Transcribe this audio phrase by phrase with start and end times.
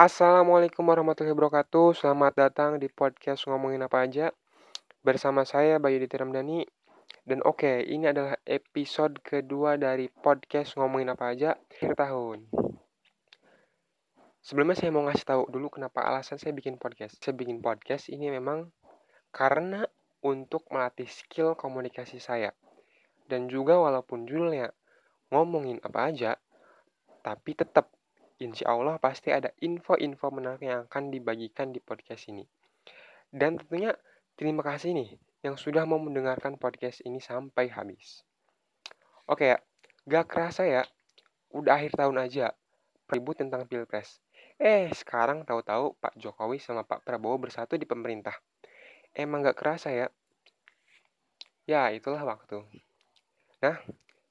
[0.00, 1.92] Assalamualaikum warahmatullahi wabarakatuh.
[1.92, 4.32] Selamat datang di podcast ngomongin apa aja.
[5.04, 6.64] Bersama saya Bayu Diti Ramdhani.
[7.20, 12.48] Dan oke, ini adalah episode kedua dari podcast ngomongin apa aja akhir tahun.
[14.40, 17.20] Sebelumnya saya mau ngasih tahu dulu kenapa alasan saya bikin podcast.
[17.20, 18.72] Saya bikin podcast ini memang
[19.28, 19.84] karena
[20.24, 22.56] untuk melatih skill komunikasi saya.
[23.28, 24.72] Dan juga walaupun judulnya
[25.28, 26.40] ngomongin apa aja,
[27.20, 27.99] tapi tetap
[28.40, 32.42] insya Allah pasti ada info-info menarik yang akan dibagikan di podcast ini.
[33.28, 33.92] Dan tentunya
[34.34, 38.24] terima kasih nih yang sudah mau mendengarkan podcast ini sampai habis.
[39.28, 39.58] Oke ya,
[40.08, 40.82] gak kerasa ya,
[41.54, 42.56] udah akhir tahun aja,
[43.06, 44.18] ribut tentang pilpres.
[44.60, 48.34] Eh, sekarang tahu-tahu Pak Jokowi sama Pak Prabowo bersatu di pemerintah.
[49.14, 50.08] Emang gak kerasa ya?
[51.64, 52.66] Ya, itulah waktu.
[53.62, 53.78] Nah,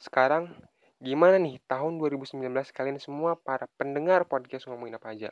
[0.00, 0.52] sekarang
[0.98, 2.42] Gimana nih tahun 2019
[2.74, 5.30] kalian semua para pendengar podcast ngomongin apa aja?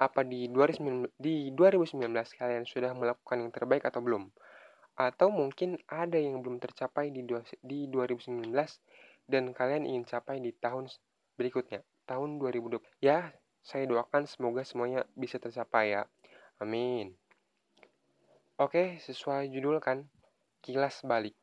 [0.00, 4.32] Apa di 2019, di 2019 kalian sudah melakukan yang terbaik atau belum?
[4.96, 7.28] Atau mungkin ada yang belum tercapai di,
[7.60, 8.48] di 2019
[9.28, 10.88] dan kalian ingin capai di tahun
[11.36, 12.80] berikutnya, tahun 2020.
[13.04, 16.08] Ya, saya doakan semoga semuanya bisa tercapai ya.
[16.56, 17.12] Amin.
[18.56, 20.08] Oke, sesuai judul kan,
[20.64, 21.36] kilas balik.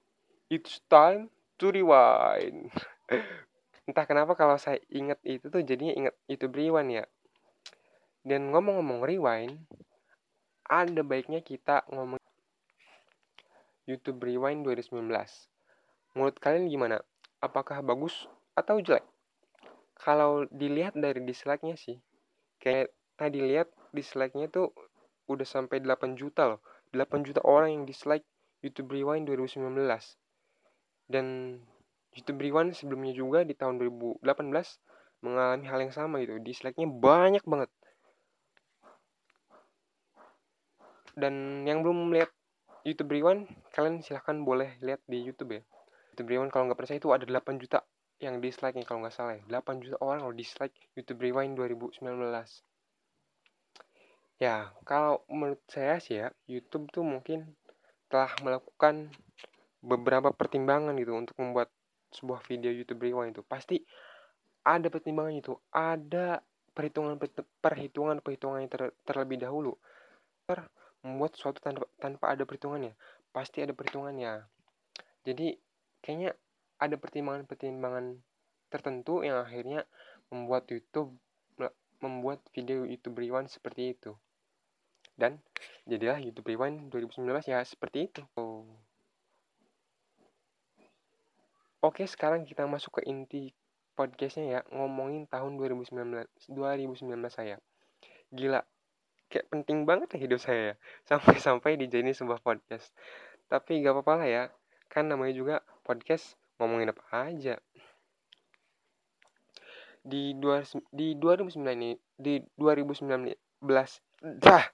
[0.49, 2.69] It's time to rewind.
[3.87, 7.05] Entah kenapa kalau saya ingat itu tuh jadinya ingat itu rewind ya.
[8.23, 9.67] Dan ngomong-ngomong rewind,
[10.63, 12.15] ada baiknya kita ngomong
[13.83, 15.11] YouTube Rewind 2019.
[16.15, 17.03] Menurut kalian gimana?
[17.43, 19.03] Apakah bagus atau jelek?
[19.99, 21.99] Kalau dilihat dari dislike-nya sih,
[22.63, 24.71] kayak tadi lihat dislike-nya tuh
[25.27, 26.63] udah sampai 8 juta loh.
[26.95, 28.23] 8 juta orang yang dislike
[28.63, 29.75] YouTube Rewind 2019
[31.09, 31.57] dan
[32.13, 34.21] YouTube Rewind sebelumnya juga di tahun 2018
[35.23, 36.37] mengalami hal yang sama gitu.
[36.39, 37.71] Dislike-nya banyak banget.
[41.13, 42.29] Dan yang belum melihat
[42.83, 45.61] YouTube Rewind kalian silahkan boleh lihat di YouTube ya.
[46.13, 47.79] YouTube Rewind kalau nggak percaya itu ada 8 juta
[48.21, 49.43] yang dislike nya kalau nggak salah ya.
[49.49, 52.03] 8 juta orang kalau dislike YouTube Rewind 2019
[54.41, 57.55] ya kalau menurut saya sih ya YouTube tuh mungkin
[58.11, 59.07] telah melakukan
[59.83, 61.67] beberapa pertimbangan gitu untuk membuat
[62.15, 63.43] sebuah video YouTube Rewind itu.
[63.43, 63.83] Pasti
[64.63, 65.53] ada pertimbangan itu.
[65.75, 66.39] Ada
[66.71, 67.19] perhitungan
[67.59, 69.75] perhitungan perhitungan yang ter, terlebih dahulu.
[70.47, 70.63] Ter
[71.03, 72.95] membuat sesuatu tanpa tanpa ada perhitungannya.
[73.35, 74.47] Pasti ada perhitungannya.
[75.27, 75.59] Jadi
[75.99, 76.31] kayaknya
[76.79, 78.23] ada pertimbangan pertimbangan
[78.71, 79.83] tertentu yang akhirnya
[80.31, 81.13] membuat YouTube
[82.03, 84.15] membuat video YouTube Rewind seperti itu.
[85.15, 85.39] Dan
[85.87, 88.23] jadilah YouTube Rewind 2019 ya seperti itu.
[88.35, 88.82] oh.
[91.83, 93.51] Oke, sekarang kita masuk ke inti
[93.99, 97.59] podcastnya ya, ngomongin tahun 2019, 2019 saya.
[98.31, 98.63] Gila,
[99.27, 100.75] kayak penting banget ya hidup saya ya,
[101.11, 102.95] sampai-sampai dijadiin sebuah podcast.
[103.51, 104.43] Tapi gak apa-apa lah ya,
[104.87, 107.59] kan namanya juga podcast ngomongin apa aja.
[110.07, 113.35] Di, dua, di 2009 ini, di 2019,
[114.39, 114.65] dah,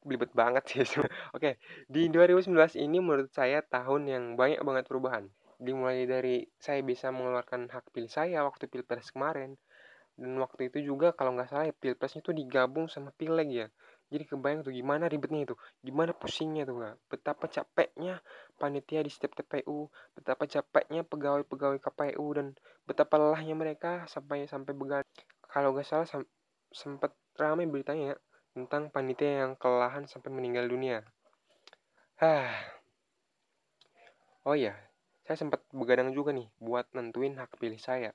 [0.00, 0.80] belibet banget sih.
[1.36, 1.60] Oke,
[1.92, 5.28] di 2019 ini menurut saya tahun yang banyak banget perubahan
[5.60, 9.56] dimulai dari saya bisa mengeluarkan hak pilih saya waktu pilpres kemarin.
[10.14, 13.66] Dan waktu itu juga kalau nggak salah ya pilpresnya itu digabung sama pileg ya.
[14.14, 18.22] Jadi kebayang tuh gimana ribetnya itu gimana pusingnya tuh gak betapa capeknya
[18.60, 22.54] panitia di setiap TPU betapa capeknya pegawai-pegawai KPU dan
[22.86, 25.08] betapa lelahnya mereka sampai sampai begadang
[25.50, 26.22] kalau nggak salah sem
[26.70, 28.16] sempat ramai beritanya ya
[28.54, 31.02] tentang panitia yang kelelahan sampai meninggal dunia.
[34.44, 34.76] Oh ya,
[35.24, 38.12] saya sempat begadang juga nih buat nentuin hak pilih saya.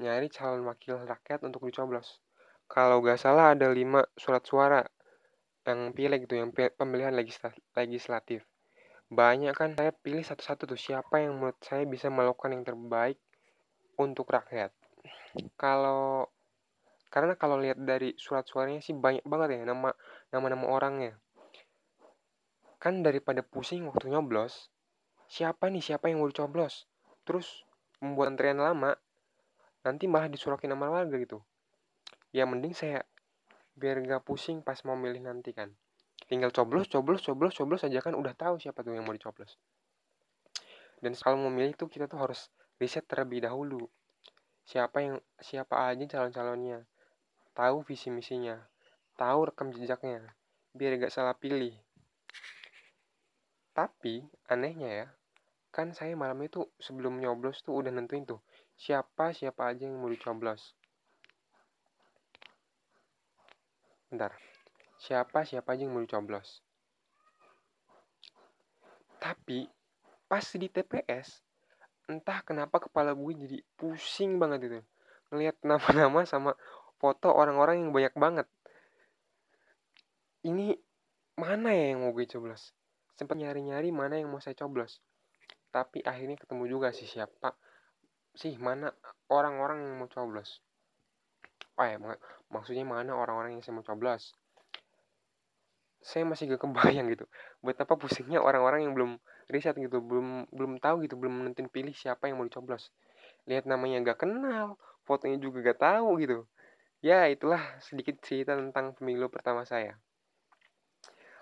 [0.00, 2.24] Nyari calon wakil rakyat untuk dicoblos.
[2.64, 4.80] Kalau gak salah ada lima surat suara
[5.68, 7.12] yang pilih gitu, yang pemilihan
[7.76, 8.48] legislatif.
[9.10, 13.18] Banyak kan saya pilih satu-satu tuh siapa yang menurut saya bisa melakukan yang terbaik
[14.00, 14.72] untuk rakyat.
[15.60, 16.30] Kalau
[17.10, 19.90] karena kalau lihat dari surat suaranya sih banyak banget ya nama
[20.30, 21.18] nama-nama orangnya.
[22.78, 24.70] Kan daripada pusing waktu nyoblos,
[25.30, 26.90] siapa nih siapa yang mau dicoblos?
[27.22, 27.62] Terus
[28.02, 28.98] membuat antrian lama
[29.86, 31.38] nanti malah disurakin nama warga gitu.
[32.34, 33.06] Ya mending saya
[33.78, 35.70] biar gak pusing pas mau milih nanti kan.
[36.26, 39.54] Tinggal coblos coblos coblos coblos aja kan udah tahu siapa tuh yang mau dicoblos.
[40.98, 42.50] Dan kalau mau milih tuh kita tuh harus
[42.82, 43.86] riset terlebih dahulu.
[44.66, 46.84] Siapa yang siapa aja calon-calonnya.
[47.54, 48.58] Tahu visi misinya.
[49.14, 50.34] Tahu rekam jejaknya.
[50.74, 51.72] Biar gak salah pilih.
[53.72, 55.08] Tapi anehnya ya
[55.70, 58.42] kan saya malam itu sebelum nyoblos tuh udah nentuin tuh
[58.74, 60.74] siapa siapa aja yang mau dicoblos.
[64.10, 64.34] Bentar.
[64.98, 66.64] Siapa siapa aja yang mau dicoblos.
[69.22, 69.70] Tapi
[70.26, 71.44] pas di TPS
[72.10, 74.80] entah kenapa kepala gue jadi pusing banget itu.
[75.30, 76.58] Ngelihat nama-nama sama
[76.98, 78.46] foto orang-orang yang banyak banget.
[80.42, 80.74] Ini
[81.38, 82.74] mana ya yang mau gue coblos?
[83.14, 84.98] Sempat nyari-nyari mana yang mau saya coblos
[85.70, 87.54] tapi akhirnya ketemu juga sih siapa
[88.34, 88.94] sih mana
[89.30, 90.62] orang-orang yang mau coblos.
[91.78, 92.18] Oh ya mak
[92.50, 94.34] maksudnya mana orang-orang yang saya mau coblos?
[96.00, 97.26] Saya masih gak kebayang gitu.
[97.60, 99.20] Buat apa pusingnya orang-orang yang belum
[99.50, 102.90] riset gitu belum belum tahu gitu belum menentuin pilih siapa yang mau dicoblos.
[103.46, 106.38] Lihat namanya gak kenal fotonya juga gak tahu gitu.
[107.00, 109.96] Ya itulah sedikit cerita tentang pemilu pertama saya.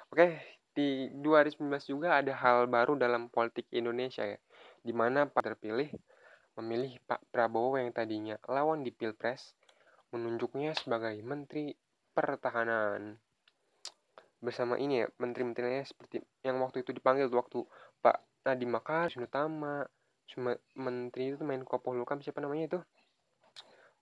[0.08, 4.38] Oke di 2019 juga ada hal baru dalam politik Indonesia ya,
[4.78, 5.90] di mana Pak terpilih
[6.54, 9.58] memilih Pak Prabowo yang tadinya lawan di Pilpres,
[10.14, 11.74] menunjuknya sebagai Menteri
[12.14, 13.18] Pertahanan.
[14.38, 17.66] Bersama ini ya, menteri-menterinya seperti yang waktu itu dipanggil waktu
[17.98, 19.82] Pak Nadiem Makarim, Tama,
[20.30, 22.80] cuma menteri itu main Polhukam siapa namanya itu?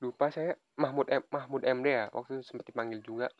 [0.04, 3.32] Lupa saya Mahmud M, Mahmud MD ya, waktu itu sempat dipanggil juga.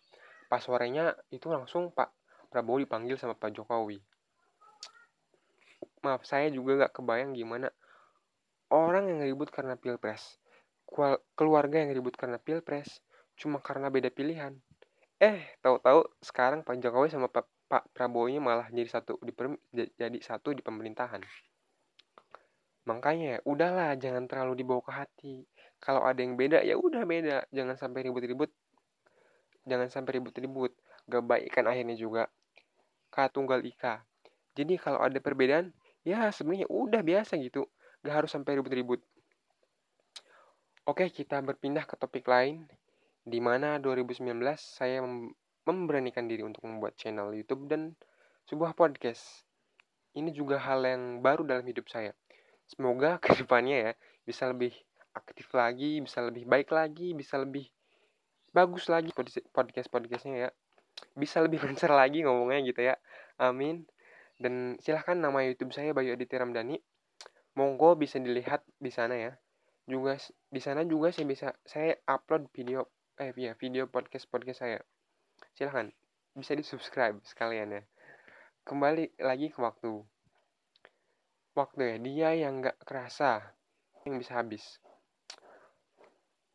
[0.49, 3.99] Pas sorenya itu langsung Pak Prabowo dipanggil sama Pak Jokowi.
[6.03, 7.69] Maaf saya juga gak kebayang gimana
[8.71, 10.39] orang yang ribut karena pilpres
[11.35, 13.03] keluarga yang ribut karena pilpres
[13.37, 14.55] cuma karena beda pilihan.
[15.19, 19.33] Eh tahu-tahu sekarang Pak Jokowi sama Pak, Pak Prabowo nya malah jadi satu di
[19.99, 21.21] jadi satu di pemerintahan.
[22.87, 25.35] Makanya udahlah jangan terlalu dibawa ke hati.
[25.83, 27.51] Kalau ada yang beda ya udah beda.
[27.51, 28.49] Jangan sampai ribut-ribut.
[29.67, 30.73] Jangan sampai ribut-ribut
[31.07, 32.27] gak baik kan akhirnya juga
[33.11, 34.03] K tunggal Ika.
[34.57, 35.73] Jadi kalau ada perbedaan,
[36.05, 37.65] ya sebenarnya udah biasa gitu.
[38.05, 39.01] Gak harus sampai ribut-ribut.
[40.87, 42.69] Oke, kita berpindah ke topik lain.
[43.27, 45.03] Di mana 2019 saya
[45.67, 47.99] memberanikan diri untuk membuat channel YouTube dan
[48.47, 49.43] sebuah podcast.
[50.15, 52.15] Ini juga hal yang baru dalam hidup saya.
[52.71, 53.93] Semoga ke depannya ya
[54.27, 54.75] bisa lebih
[55.15, 57.67] aktif lagi, bisa lebih baik lagi, bisa lebih
[58.55, 59.13] bagus lagi
[59.53, 60.51] podcast-podcastnya ya
[61.17, 62.95] bisa lebih lancar lagi ngomongnya gitu ya.
[63.41, 63.89] Amin.
[64.37, 66.81] Dan silahkan nama YouTube saya Bayu Aditya Ramdhani.
[67.57, 69.33] Monggo bisa dilihat di sana ya.
[69.89, 70.21] Juga
[70.53, 72.85] di sana juga saya bisa saya upload video
[73.17, 74.81] eh ya video podcast podcast saya.
[75.57, 75.89] Silahkan.
[76.37, 77.83] Bisa di subscribe sekalian ya.
[78.69, 80.05] Kembali lagi ke waktu.
[81.57, 83.57] Waktu ya dia yang nggak kerasa
[84.05, 84.77] yang bisa habis.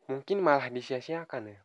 [0.06, 1.60] Mungkin malah disia-siakan ya.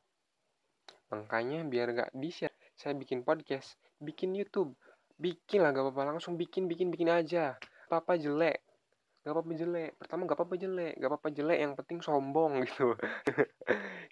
[1.14, 4.74] Makanya biar gak di-share saya bikin podcast bikin YouTube.
[5.18, 6.16] Bikin lah gak apa-apa.
[6.18, 7.58] Langsung bikin bikin bikin aja.
[7.90, 8.62] Apa-apa jelek.
[9.26, 9.92] Gak apa-apa jelek.
[9.98, 10.94] Pertama gak apa-apa jelek.
[11.02, 12.94] Gak apa-apa jelek yang penting sombong gitu.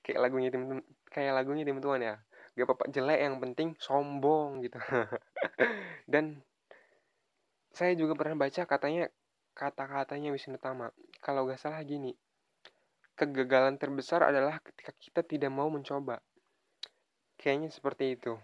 [0.02, 0.82] Kayak lagunya tim
[1.14, 2.16] kayak lagunya tim tuan ya.
[2.58, 4.82] Gak apa-apa jelek yang penting sombong gitu.
[6.12, 6.42] Dan
[7.70, 9.12] saya juga pernah baca katanya
[9.56, 10.90] kata-katanya Wisnu Tama
[11.20, 12.16] kalau gak salah gini
[13.16, 16.20] kegagalan terbesar adalah ketika kita tidak mau mencoba.
[17.40, 18.36] Kayaknya seperti itu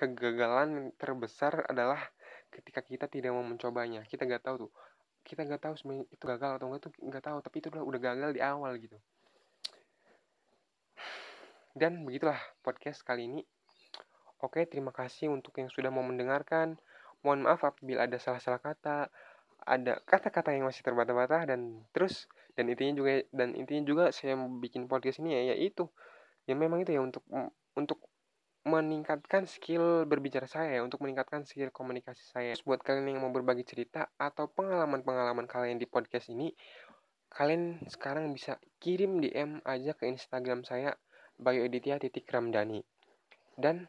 [0.00, 2.00] kegagalan terbesar adalah
[2.48, 4.00] ketika kita tidak mau mencobanya.
[4.08, 4.72] Kita nggak tahu tuh.
[5.20, 7.38] Kita nggak tahu sebenarnya itu gagal atau enggak tuh nggak tahu.
[7.44, 8.96] Tapi itu udah udah gagal di awal gitu.
[11.76, 13.44] Dan begitulah podcast kali ini.
[14.40, 16.80] Oke terima kasih untuk yang sudah mau mendengarkan.
[17.20, 19.12] Mohon maaf apabila ada salah-salah kata
[19.68, 22.24] ada kata-kata yang masih terbata-bata dan terus
[22.56, 25.84] dan intinya juga dan intinya juga saya bikin podcast ini ya yaitu
[26.48, 27.20] ya memang itu ya untuk
[27.76, 28.00] untuk
[28.60, 32.52] meningkatkan skill berbicara saya untuk meningkatkan skill komunikasi saya.
[32.60, 36.52] buat kalian yang mau berbagi cerita atau pengalaman-pengalaman kalian di podcast ini,
[37.32, 40.92] kalian sekarang bisa kirim DM aja ke Instagram saya
[41.96, 42.84] titik ramdhani.
[43.56, 43.88] Dan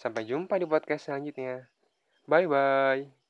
[0.00, 1.68] sampai jumpa di podcast selanjutnya.
[2.24, 3.23] Bye bye.